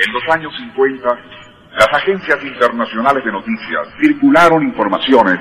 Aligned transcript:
En 0.00 0.14
los 0.14 0.22
años 0.34 0.50
50, 0.56 1.08
las 1.76 1.88
agencias 1.92 2.42
internacionales 2.42 3.22
de 3.22 3.32
noticias 3.32 3.86
circularon 4.00 4.62
informaciones 4.62 5.38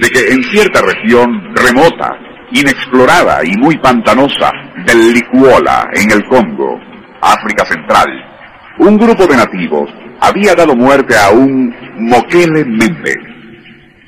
de 0.00 0.08
que 0.08 0.32
en 0.32 0.42
cierta 0.44 0.80
región 0.80 1.54
remota, 1.54 2.16
inexplorada 2.50 3.44
y 3.44 3.54
muy 3.58 3.76
pantanosa 3.76 4.50
del 4.86 5.12
Licuola, 5.12 5.86
en 5.92 6.10
el 6.12 6.24
Congo, 6.28 6.80
África 7.20 7.66
Central, 7.66 8.08
un 8.78 8.96
grupo 8.96 9.26
de 9.26 9.36
nativos 9.36 9.90
había 10.22 10.54
dado 10.54 10.74
muerte 10.74 11.14
a 11.18 11.32
un 11.32 11.74
Mokele 11.98 12.64
Membe. 12.64 13.14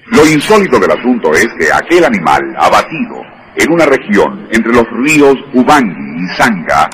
Lo 0.07 0.27
insólito 0.27 0.79
del 0.79 0.93
asunto 0.93 1.33
es 1.35 1.49
que 1.59 1.71
aquel 1.71 2.07
animal 2.07 2.41
abatido 2.57 3.21
en 3.57 3.71
una 3.71 3.85
región 3.85 4.49
entre 4.53 4.73
los 4.73 4.89
ríos 5.05 5.37
Ubangi 5.53 6.25
y 6.25 6.29
Sanga 6.35 6.89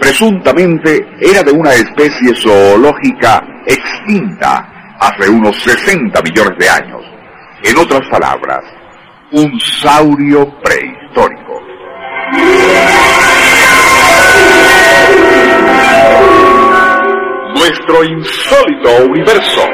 presuntamente 0.00 1.06
era 1.20 1.42
de 1.42 1.52
una 1.52 1.74
especie 1.74 2.34
zoológica 2.34 3.44
extinta 3.66 4.96
hace 4.98 5.28
unos 5.28 5.56
60 5.62 6.20
millones 6.22 6.58
de 6.58 6.68
años. 6.68 7.02
En 7.62 7.76
otras 7.76 8.00
palabras, 8.10 8.64
un 9.32 9.60
saurio 9.60 10.46
prehistórico. 10.62 11.60
Nuestro 17.54 18.04
insólito 18.04 19.04
universo. 19.06 19.68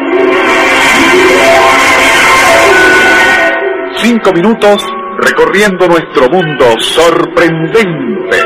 Cinco 3.97 4.33
minutos 4.33 4.87
recorriendo 5.19 5.89
nuestro 5.89 6.29
mundo 6.29 6.79
sorprendente. 6.79 8.43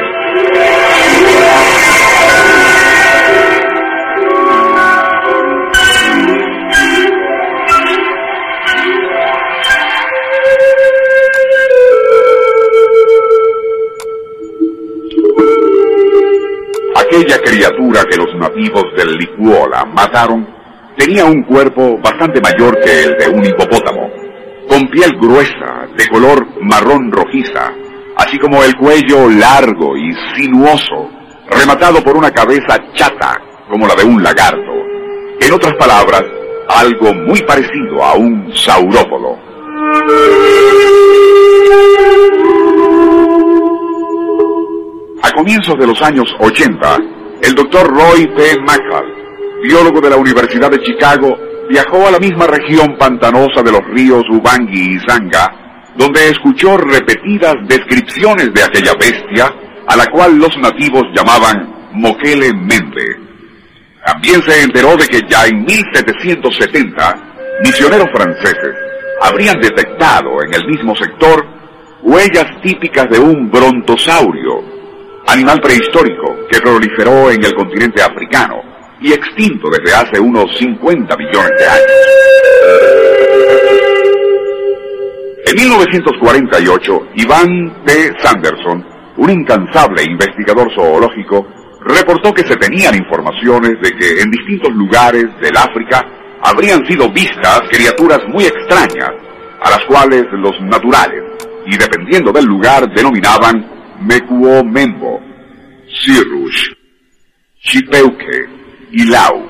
Aquella 17.21 17.43
criatura 17.43 18.05
que 18.11 18.17
los 18.17 18.35
nativos 18.35 18.85
del 18.97 19.15
Licuola 19.19 19.85
mataron 19.85 20.49
tenía 20.97 21.27
un 21.27 21.43
cuerpo 21.43 21.99
bastante 21.99 22.41
mayor 22.41 22.81
que 22.81 23.05
el 23.05 23.19
de 23.19 23.29
un 23.29 23.45
hipopótamo, 23.45 24.09
con 24.67 24.89
piel 24.89 25.11
gruesa, 25.21 25.87
de 25.99 26.09
color 26.09 26.47
marrón 26.63 27.13
rojiza, 27.13 27.75
así 28.17 28.39
como 28.39 28.65
el 28.65 28.75
cuello 28.75 29.29
largo 29.29 29.99
y 29.99 30.15
sinuoso, 30.35 31.11
rematado 31.51 32.03
por 32.03 32.17
una 32.17 32.31
cabeza 32.31 32.79
chata 32.95 33.39
como 33.69 33.87
la 33.87 33.95
de 33.97 34.05
un 34.05 34.23
lagarto. 34.23 34.73
En 35.43 35.53
otras 35.53 35.75
palabras, 35.75 36.25
algo 36.71 37.13
muy 37.13 37.43
parecido 37.43 38.03
a 38.03 38.15
un 38.15 38.51
saurópodo. 38.57 39.37
Comienzos 45.41 45.79
de 45.79 45.87
los 45.87 46.03
años 46.03 46.29
80, 46.39 46.99
el 47.41 47.55
doctor 47.55 47.89
Roy 47.89 48.27
P. 48.37 48.61
McCall, 48.61 49.07
biólogo 49.63 49.99
de 49.99 50.11
la 50.11 50.17
Universidad 50.19 50.71
de 50.71 50.83
Chicago, 50.83 51.35
viajó 51.67 52.07
a 52.07 52.11
la 52.11 52.19
misma 52.19 52.47
región 52.47 52.99
pantanosa 52.99 53.63
de 53.65 53.73
los 53.73 53.81
ríos 53.87 54.23
Ubangi 54.29 54.97
y 54.97 54.99
Zanga, 55.09 55.49
donde 55.97 56.29
escuchó 56.29 56.77
repetidas 56.77 57.55
descripciones 57.67 58.53
de 58.53 58.63
aquella 58.65 58.93
bestia, 59.01 59.51
a 59.87 59.97
la 59.97 60.05
cual 60.09 60.37
los 60.37 60.55
nativos 60.59 61.05
llamaban 61.17 61.89
Mokele 61.95 62.53
Mende. 62.53 63.17
También 64.05 64.43
se 64.43 64.63
enteró 64.63 64.95
de 64.95 65.07
que 65.07 65.23
ya 65.27 65.47
en 65.47 65.65
1770, 65.65 67.17
misioneros 67.65 68.09
franceses 68.13 68.75
habrían 69.23 69.59
detectado 69.59 70.43
en 70.43 70.53
el 70.53 70.67
mismo 70.67 70.95
sector 70.97 71.47
huellas 72.03 72.61
típicas 72.63 73.09
de 73.09 73.19
un 73.19 73.51
brontosaurio, 73.51 74.80
animal 75.33 75.61
prehistórico 75.61 76.47
que 76.51 76.61
proliferó 76.61 77.31
en 77.31 77.45
el 77.45 77.55
continente 77.55 78.03
africano 78.03 78.57
y 79.01 79.13
extinto 79.13 79.69
desde 79.71 79.95
hace 79.95 80.21
unos 80.21 80.47
50 80.59 81.17
millones 81.17 81.53
de 81.59 81.67
años. 81.67 81.93
En 85.47 85.57
1948, 85.57 87.01
Iván 87.15 87.83
T. 87.85 88.13
Sanderson, 88.19 88.85
un 89.17 89.31
incansable 89.31 90.03
investigador 90.03 90.69
zoológico, 90.75 91.47
reportó 91.81 92.33
que 92.33 92.43
se 92.43 92.57
tenían 92.57 92.95
informaciones 92.95 93.73
de 93.81 93.91
que 93.93 94.21
en 94.21 94.31
distintos 94.31 94.73
lugares 94.75 95.27
del 95.41 95.57
África 95.57 96.05
habrían 96.43 96.85
sido 96.87 97.11
vistas 97.11 97.63
criaturas 97.71 98.21
muy 98.29 98.45
extrañas, 98.45 99.11
a 99.63 99.71
las 99.71 99.85
cuales 99.87 100.25
los 100.33 100.61
naturales, 100.63 101.23
y 101.67 101.77
dependiendo 101.77 102.33
del 102.33 102.47
lugar, 102.47 102.89
denominaban 102.95 103.80
Mekuo 104.01 104.65
Membo, 104.65 105.21
Sirush, 105.87 106.73
Chipeuque 107.63 108.49
y 108.93 109.05
Lau. 109.07 109.49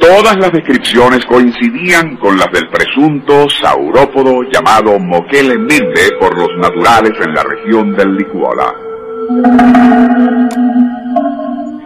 Todas 0.00 0.36
las 0.36 0.52
descripciones 0.52 1.24
coincidían 1.26 2.16
con 2.16 2.36
las 2.36 2.50
del 2.52 2.68
presunto 2.68 3.48
saurópodo 3.50 4.42
llamado 4.50 4.98
Mokele 4.98 5.58
Mende 5.58 6.10
por 6.18 6.36
los 6.36 6.48
naturales 6.58 7.12
en 7.24 7.34
la 7.34 7.42
región 7.42 7.94
del 7.94 8.16
Licuola. 8.16 8.74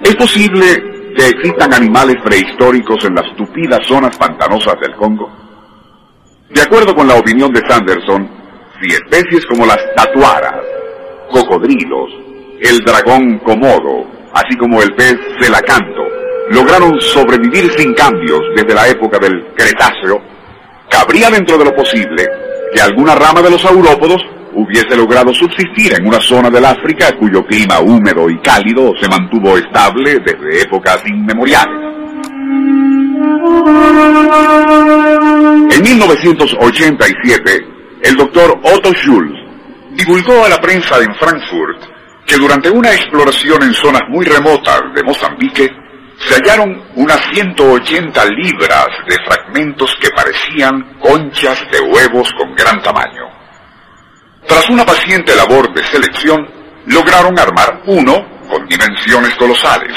¿Es 0.03 0.15
posible 0.17 0.67
que 1.17 1.29
existan 1.29 1.75
animales 1.75 2.17
prehistóricos 2.25 3.05
en 3.05 3.15
las 3.15 3.37
tupidas 3.37 3.87
zonas 3.87 4.17
pantanosas 4.17 4.79
del 4.81 4.95
Congo? 4.95 5.31
De 6.51 6.63
acuerdo 6.63 6.95
con 6.95 7.09
la 7.09 7.17
opinión 7.17 7.53
de 7.53 7.61
Sanderson, 7.69 8.31
si 8.81 8.89
especies 8.95 9.45
como 9.47 9.67
las 9.67 9.79
tatuaras, 9.97 10.76
cocodrilos, 11.31 12.11
el 12.61 12.81
dragón 12.81 13.39
comodo, 13.39 14.07
así 14.33 14.57
como 14.59 14.83
el 14.83 14.95
pez 14.95 15.17
celacanto, 15.41 16.03
lograron 16.51 17.01
sobrevivir 17.01 17.71
sin 17.73 17.93
cambios 17.95 18.41
desde 18.55 18.75
la 18.75 18.89
época 18.89 19.19
del 19.19 19.47
Cretáceo, 19.55 20.21
cabría 20.89 21.31
dentro 21.31 21.59
de 21.59 21.65
lo 21.65 21.75
posible 21.75 22.27
que 22.73 22.81
alguna 22.81 23.15
rama 23.15 23.43
de 23.43 23.51
los 23.51 23.63
saurópodos 23.63 24.23
hubiese 24.55 24.97
logrado 24.97 25.35
subsistir 25.35 25.95
en 25.95 26.07
una 26.07 26.21
zona 26.21 26.49
del 26.51 26.65
África 26.65 27.15
cuyo 27.19 27.45
clima 27.45 27.81
húmedo 27.81 28.31
y 28.31 28.39
cálido 28.39 28.93
se 29.01 29.09
mantuvo 29.09 29.57
estable 29.59 30.19
desde 30.25 30.63
épocas 30.63 31.03
inmemoriales. 31.07 31.87
En 35.71 35.83
1987, 35.83 37.67
el 38.03 38.17
doctor 38.17 38.59
Otto 38.63 38.93
Schulz 38.95 39.46
divulgó 39.97 40.45
a 40.45 40.49
la 40.49 40.59
prensa 40.59 40.99
en 40.99 41.15
Frankfurt 41.15 41.83
que 42.27 42.37
durante 42.37 42.69
una 42.71 42.93
exploración 42.93 43.63
en 43.63 43.75
zonas 43.75 44.03
muy 44.09 44.27
remotas 44.27 44.83
de 44.95 45.03
Mozambique 45.03 45.71
se 46.19 46.35
hallaron 46.35 46.83
unas 46.97 47.21
180 47.33 48.25
libras 48.27 48.89
de 49.09 49.17
fragmentos 49.25 49.95
que 50.01 50.11
parecían 50.11 50.99
conchas 50.99 51.63
de 51.71 51.81
huevos 51.81 52.33
con 52.33 52.55
gran 52.55 52.83
tamaño. 52.83 53.25
Tras 54.47 54.69
una 54.71 54.85
paciente 54.85 55.35
labor 55.37 55.73
de 55.75 55.85
selección, 55.85 56.47
lograron 56.87 57.39
armar 57.39 57.83
uno 57.87 58.47
con 58.49 58.67
dimensiones 58.67 59.35
colosales, 59.37 59.93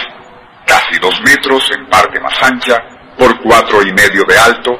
casi 0.65 0.99
dos 0.99 1.19
metros 1.21 1.71
en 1.71 1.87
parte 1.87 2.19
más 2.19 2.41
ancha 2.43 2.77
por 3.17 3.41
cuatro 3.41 3.81
y 3.81 3.91
medio 3.93 4.23
de 4.27 4.37
alto, 4.37 4.71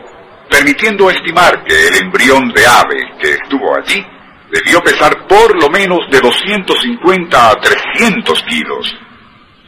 permitiendo 0.49 1.09
estimar 1.09 1.63
que 1.63 1.87
el 1.87 1.95
embrión 2.03 2.51
de 2.51 2.65
ave 2.65 3.17
que 3.21 3.33
estuvo 3.33 3.75
allí 3.75 4.05
debió 4.51 4.81
pesar 4.81 5.27
por 5.27 5.61
lo 5.61 5.69
menos 5.69 5.99
de 6.09 6.19
250 6.19 7.51
a 7.51 7.55
300 7.55 8.43
kilos. 8.43 8.95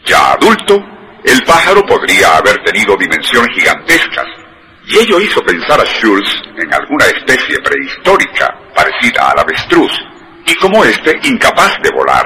Ya 0.05 0.33
adulto, 0.33 0.79
el 1.23 1.43
pájaro 1.43 1.85
podría 1.85 2.37
haber 2.37 2.57
tenido 2.63 2.97
dimensiones 2.97 3.55
gigantescas, 3.55 4.25
y 4.87 4.97
ello 4.97 5.19
hizo 5.19 5.41
pensar 5.41 5.79
a 5.79 5.85
Schulz 5.85 6.41
en 6.57 6.73
alguna 6.73 7.05
especie 7.05 7.59
prehistórica 7.59 8.47
parecida 8.75 9.29
al 9.29 9.39
avestruz, 9.39 9.91
y 10.45 10.55
como 10.55 10.83
éste 10.83 11.19
incapaz 11.23 11.75
de 11.83 11.91
volar. 11.91 12.25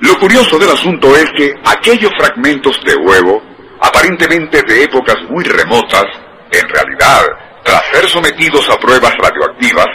Lo 0.00 0.18
curioso 0.18 0.58
del 0.58 0.70
asunto 0.70 1.16
es 1.16 1.30
que 1.36 1.54
aquellos 1.64 2.12
fragmentos 2.18 2.78
de 2.84 2.96
huevo, 2.96 3.42
aparentemente 3.80 4.62
de 4.62 4.84
épocas 4.84 5.16
muy 5.30 5.44
remotas, 5.44 6.04
en 6.50 6.68
realidad, 6.68 7.24
tras 7.64 7.82
ser 7.92 8.06
sometidos 8.06 8.68
a 8.68 8.78
pruebas 8.78 9.14
radioactivas, 9.16 9.86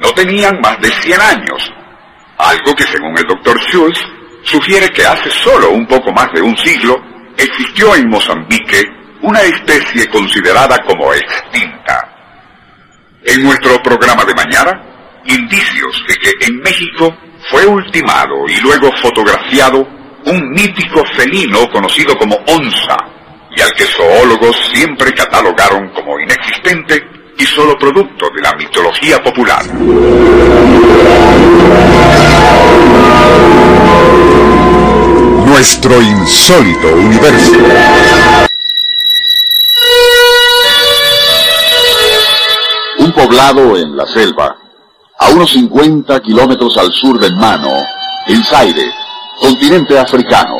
no 0.00 0.10
tenían 0.12 0.60
más 0.60 0.80
de 0.80 0.88
100 0.90 1.20
años, 1.20 1.72
algo 2.38 2.74
que 2.74 2.84
según 2.84 3.16
el 3.16 3.24
doctor 3.24 3.58
Schultz 3.60 4.00
sugiere 4.42 4.88
que 4.90 5.06
hace 5.06 5.30
solo 5.30 5.70
un 5.70 5.86
poco 5.86 6.12
más 6.12 6.32
de 6.32 6.42
un 6.42 6.56
siglo 6.56 7.00
existió 7.36 7.94
en 7.94 8.08
Mozambique 8.08 8.84
una 9.22 9.40
especie 9.42 10.06
considerada 10.08 10.78
como 10.86 11.12
extinta. 11.12 12.10
En 13.24 13.42
nuestro 13.42 13.82
programa 13.82 14.24
de 14.24 14.34
mañana, 14.34 14.82
indicios 15.24 16.04
de 16.06 16.16
que 16.16 16.46
en 16.46 16.58
México 16.60 17.16
fue 17.48 17.66
ultimado 17.66 18.44
y 18.48 18.60
luego 18.60 18.90
fotografiado 19.00 19.86
un 20.26 20.50
mítico 20.50 21.02
felino 21.16 21.68
conocido 21.70 22.16
como 22.16 22.36
onza, 22.46 22.96
y 23.56 23.60
al 23.60 23.72
que 23.72 23.84
zoólogos 23.84 24.56
siempre 24.72 25.12
catalogaron 25.12 25.88
como 25.90 26.18
inexistente 26.18 27.13
y 27.38 27.46
solo 27.46 27.78
producto 27.78 28.26
de 28.34 28.40
la 28.40 28.54
mitología 28.54 29.22
popular. 29.22 29.64
Nuestro 35.46 36.02
insólito 36.02 36.88
universo. 36.94 37.52
Un 42.98 43.12
poblado 43.12 43.76
en 43.76 43.96
la 43.96 44.06
selva, 44.06 44.56
a 45.18 45.28
unos 45.30 45.52
50 45.52 46.20
kilómetros 46.20 46.76
al 46.78 46.92
sur 46.92 47.18
del 47.18 47.36
Mano, 47.36 47.70
en 48.26 48.42
Zaire, 48.44 48.92
continente 49.40 49.98
africano. 49.98 50.56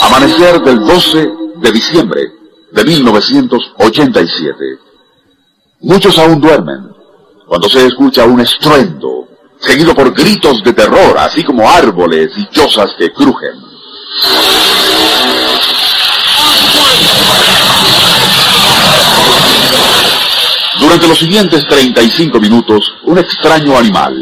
Amanecer 0.00 0.60
del 0.60 0.80
12 0.80 1.28
de 1.56 1.72
diciembre 1.72 2.43
de 2.74 2.84
1987. 2.84 4.54
Muchos 5.80 6.18
aún 6.18 6.40
duermen 6.40 6.90
cuando 7.46 7.68
se 7.68 7.86
escucha 7.86 8.24
un 8.24 8.40
estruendo, 8.40 9.28
seguido 9.60 9.94
por 9.94 10.12
gritos 10.12 10.62
de 10.64 10.72
terror, 10.72 11.16
así 11.18 11.44
como 11.44 11.70
árboles 11.70 12.32
y 12.36 12.46
chozas 12.46 12.90
que 12.98 13.12
crujen. 13.12 13.62
Durante 20.80 21.06
los 21.06 21.18
siguientes 21.18 21.66
35 21.68 22.40
minutos, 22.40 22.94
un 23.04 23.18
extraño 23.18 23.78
animal, 23.78 24.14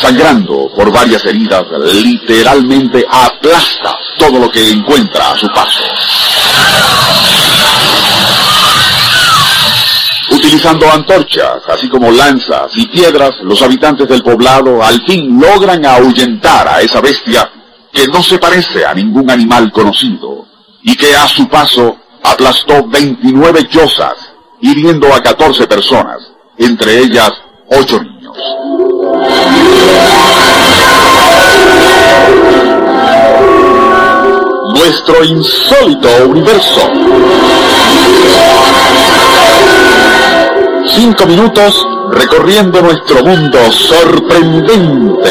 sangrando 0.00 0.70
por 0.74 0.90
varias 0.90 1.24
heridas, 1.26 1.64
literalmente 1.92 3.04
aplasta 3.10 3.98
todo 4.18 4.38
lo 4.38 4.50
que 4.50 4.70
encuentra 4.70 5.32
a 5.32 5.36
su 5.36 5.48
paso. 5.48 5.84
Utilizando 10.58 10.90
antorchas, 10.90 11.62
así 11.68 11.88
como 11.88 12.10
lanzas 12.10 12.76
y 12.76 12.88
piedras, 12.88 13.36
los 13.42 13.62
habitantes 13.62 14.08
del 14.08 14.24
poblado 14.24 14.82
al 14.82 15.00
fin 15.06 15.40
logran 15.40 15.86
ahuyentar 15.86 16.66
a 16.66 16.80
esa 16.80 17.00
bestia 17.00 17.48
que 17.92 18.08
no 18.08 18.20
se 18.24 18.40
parece 18.40 18.84
a 18.84 18.92
ningún 18.92 19.30
animal 19.30 19.70
conocido 19.70 20.46
y 20.82 20.96
que 20.96 21.14
a 21.14 21.28
su 21.28 21.46
paso 21.48 21.96
aplastó 22.24 22.84
29 22.88 23.68
chozas, 23.68 24.14
hiriendo 24.60 25.14
a 25.14 25.20
14 25.20 25.68
personas, 25.68 26.18
entre 26.56 27.02
ellas 27.02 27.34
8 27.70 28.00
niños. 28.02 28.36
Nuestro 34.74 35.22
insólito 35.22 36.08
universo. 36.26 36.80
Cinco 41.00 41.26
minutos 41.26 41.86
recorriendo 42.10 42.82
nuestro 42.82 43.24
mundo 43.24 43.70
sorprendente. 43.70 45.30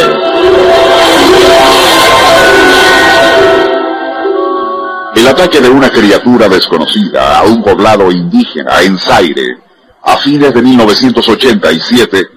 El 5.14 5.28
ataque 5.28 5.60
de 5.60 5.70
una 5.70 5.90
criatura 5.90 6.48
desconocida 6.48 7.40
a 7.40 7.44
un 7.44 7.62
poblado 7.62 8.10
indígena 8.10 8.82
en 8.82 8.98
Zaire 8.98 9.58
a 10.04 10.16
fines 10.16 10.54
de 10.54 10.62
1987 10.62 12.28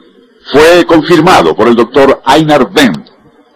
fue 0.51 0.85
confirmado 0.85 1.55
por 1.55 1.69
el 1.69 1.77
doctor 1.77 2.21
Einar 2.27 2.69
Wendt, 2.75 3.11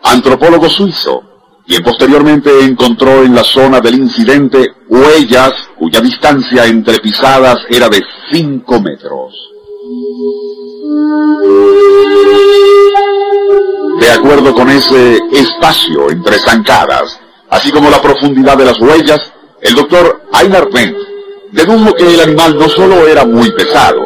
antropólogo 0.04 0.68
suizo, 0.68 1.20
quien 1.66 1.82
posteriormente 1.82 2.64
encontró 2.64 3.24
en 3.24 3.34
la 3.34 3.42
zona 3.42 3.80
del 3.80 3.96
incidente 3.96 4.72
huellas 4.88 5.52
cuya 5.76 6.00
distancia 6.00 6.64
entre 6.64 7.00
pisadas 7.00 7.58
era 7.68 7.88
de 7.88 8.00
5 8.30 8.80
metros. 8.80 9.53
De 14.00 14.10
acuerdo 14.10 14.54
con 14.54 14.70
ese 14.70 15.18
espacio 15.32 16.10
entre 16.10 16.38
zancadas, 16.38 17.18
así 17.50 17.70
como 17.70 17.90
la 17.90 18.00
profundidad 18.00 18.56
de 18.56 18.64
las 18.64 18.80
huellas, 18.80 19.20
el 19.60 19.74
doctor 19.74 20.22
Einar 20.40 20.68
Wendt 20.72 20.96
dedujo 21.52 21.94
que 21.94 22.14
el 22.14 22.20
animal 22.20 22.58
no 22.58 22.68
solo 22.68 23.06
era 23.06 23.24
muy 23.24 23.50
pesado, 23.52 24.00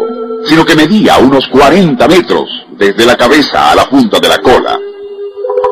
sino 0.44 0.64
que 0.64 0.76
medía 0.76 1.18
unos 1.18 1.48
40 1.48 2.06
metros 2.08 2.48
desde 2.72 3.06
la 3.06 3.16
cabeza 3.16 3.70
a 3.70 3.74
la 3.74 3.88
punta 3.88 4.20
de 4.20 4.28
la 4.28 4.38
cola. 4.38 4.78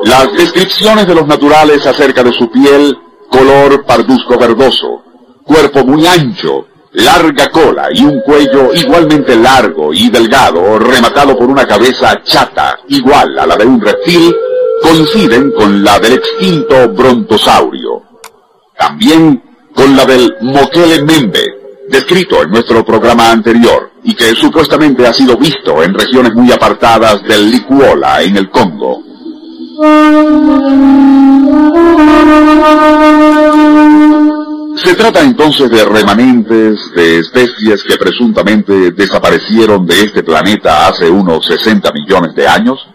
Las 0.04 0.32
descripciones 0.32 1.06
de 1.06 1.14
los 1.14 1.26
naturales 1.26 1.86
acerca 1.86 2.22
de 2.22 2.32
su 2.32 2.50
piel, 2.50 2.96
color 3.30 3.84
parduzco 3.84 4.36
verdoso, 4.38 5.02
cuerpo 5.44 5.84
muy 5.84 6.06
ancho, 6.06 6.66
larga 6.96 7.48
cola 7.50 7.88
y 7.92 8.04
un 8.04 8.20
cuello 8.20 8.72
igualmente 8.74 9.36
largo 9.36 9.92
y 9.92 10.08
delgado, 10.08 10.78
rematado 10.78 11.36
por 11.36 11.48
una 11.48 11.66
cabeza 11.66 12.22
chata, 12.22 12.78
igual 12.88 13.38
a 13.38 13.46
la 13.46 13.56
de 13.56 13.66
un 13.66 13.80
reptil, 13.80 14.34
coinciden 14.82 15.52
con 15.52 15.84
la 15.84 15.98
del 15.98 16.14
extinto 16.14 16.88
brontosaurio. 16.88 18.02
También 18.78 19.42
con 19.74 19.94
la 19.94 20.06
del 20.06 20.36
Moquele 20.40 21.02
Membe, 21.02 21.44
descrito 21.88 22.42
en 22.42 22.50
nuestro 22.50 22.84
programa 22.84 23.30
anterior, 23.30 23.90
y 24.02 24.14
que 24.14 24.34
supuestamente 24.34 25.06
ha 25.06 25.12
sido 25.12 25.36
visto 25.36 25.82
en 25.82 25.92
regiones 25.92 26.32
muy 26.34 26.50
apartadas 26.50 27.22
del 27.24 27.50
Licuola, 27.50 28.22
en 28.22 28.36
el 28.36 28.50
Congo. 28.50 29.02
Se 34.76 34.94
trata 34.94 35.22
entonces 35.22 35.70
de 35.70 35.86
remanentes 35.86 36.92
de 36.94 37.20
especies 37.20 37.82
que 37.82 37.96
presuntamente 37.96 38.90
desaparecieron 38.90 39.86
de 39.86 40.02
este 40.02 40.22
planeta 40.22 40.88
hace 40.88 41.08
unos 41.08 41.46
60 41.46 41.90
millones 41.92 42.34
de 42.34 42.46
años. 42.46 42.86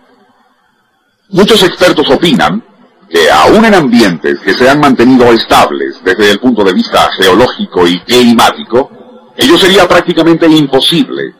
Muchos 1.29 1.63
expertos 1.63 2.07
opinan 2.11 2.63
que 3.09 3.31
aún 3.31 3.65
en 3.65 3.73
ambientes 3.73 4.39
que 4.41 4.53
se 4.53 4.69
han 4.69 4.79
mantenido 4.79 5.33
estables 5.33 5.99
desde 6.03 6.29
el 6.29 6.39
punto 6.39 6.63
de 6.63 6.73
vista 6.73 7.09
geológico 7.19 7.87
y 7.87 7.99
climático, 8.01 8.91
ello 9.35 9.57
sería 9.57 9.87
prácticamente 9.87 10.45
imposible, 10.45 11.33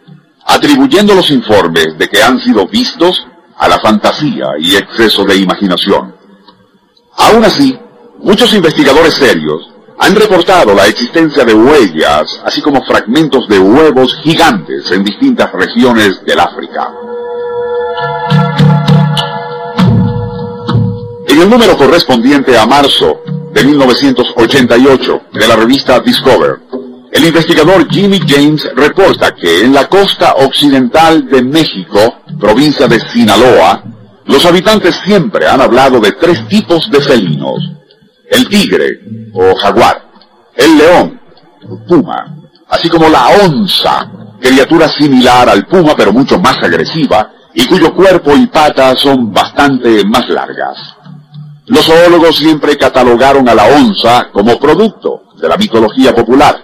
atribuyendo 0.46 1.14
los 1.14 1.30
informes 1.30 1.96
de 2.00 2.08
que 2.08 2.22
han 2.22 2.42
sido 2.42 2.68
vistos 2.68 3.28
a 3.58 3.68
la 3.68 3.80
fantasía 3.80 4.48
y 4.58 4.76
exceso 4.76 5.24
de 5.24 5.36
imaginación. 5.36 6.16
Aún 7.16 7.46
así, 7.46 7.78
muchos 8.24 8.52
investigadores 8.56 9.14
serios 9.14 9.71
han 10.02 10.16
reportado 10.16 10.74
la 10.74 10.88
existencia 10.88 11.46
de 11.46 11.54
huellas, 11.54 12.42
así 12.44 12.60
como 12.60 12.84
fragmentos 12.84 13.48
de 13.48 13.60
huevos 13.60 14.16
gigantes 14.24 14.90
en 14.92 15.04
distintas 15.04 15.52
regiones 15.52 16.26
del 16.26 16.40
África. 16.40 16.92
En 21.28 21.40
el 21.40 21.48
número 21.48 21.78
correspondiente 21.78 22.58
a 22.58 22.66
marzo 22.66 23.22
de 23.54 23.64
1988 23.64 25.22
de 25.34 25.48
la 25.48 25.56
revista 25.56 26.00
Discover, 26.00 26.62
el 27.12 27.24
investigador 27.24 27.88
Jimmy 27.88 28.20
James 28.28 28.68
reporta 28.76 29.36
que 29.36 29.64
en 29.64 29.74
la 29.74 29.88
costa 29.88 30.34
occidental 30.38 31.28
de 31.30 31.44
México, 31.44 32.00
provincia 32.40 32.88
de 32.88 33.00
Sinaloa, 33.00 33.84
los 34.26 34.44
habitantes 34.48 35.00
siempre 35.06 35.46
han 35.46 35.62
hablado 35.62 36.00
de 36.00 36.14
tres 36.14 36.48
tipos 36.48 36.90
de 36.90 37.02
felinos. 37.02 37.81
El 38.32 38.50
tigre 38.50 39.30
o 39.34 39.56
jaguar, 39.56 40.02
el 40.56 40.78
león, 40.78 41.22
puma, 41.88 42.36
así 42.70 42.90
como 42.90 43.10
la 43.10 43.28
onza, 43.46 44.10
criatura 44.40 44.88
similar 44.90 45.50
al 45.50 45.68
puma 45.68 45.94
pero 45.96 46.12
mucho 46.12 46.40
más 46.40 46.58
agresiva 46.64 47.32
y 47.54 47.66
cuyo 47.68 47.94
cuerpo 47.94 48.36
y 48.36 48.48
patas 48.48 49.02
son 49.02 49.32
bastante 49.32 50.04
más 50.06 50.28
largas. 50.30 50.78
Los 51.68 51.86
zoólogos 51.86 52.38
siempre 52.38 52.78
catalogaron 52.78 53.48
a 53.50 53.54
la 53.54 53.66
onza 53.66 54.30
como 54.32 54.58
producto 54.58 55.24
de 55.40 55.50
la 55.50 55.58
mitología 55.58 56.14
popular. 56.16 56.56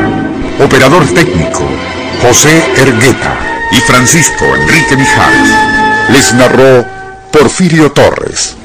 Operador 0.65 1.05
técnico 1.07 1.65
José 2.23 2.63
Ergueta 2.77 3.37
y 3.73 3.77
Francisco 3.77 4.45
Enrique 4.45 4.97
Mijares. 4.97 5.51
Les 6.11 6.35
narró 6.35 6.85
Porfirio 7.35 7.91
Torres. 7.91 8.57